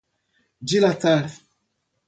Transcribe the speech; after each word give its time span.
dilatar 0.67 1.27